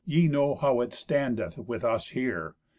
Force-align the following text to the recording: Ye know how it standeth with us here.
Ye 0.03 0.27
know 0.27 0.55
how 0.55 0.81
it 0.81 0.93
standeth 0.93 1.59
with 1.59 1.83
us 1.83 2.07
here. 2.09 2.55